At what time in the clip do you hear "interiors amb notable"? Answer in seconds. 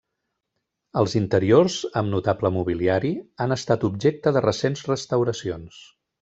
1.19-2.51